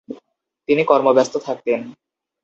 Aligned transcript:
তিনি 0.69 0.81
কর্মব্যস্ত 0.83 1.33
থাকতেন। 1.37 1.79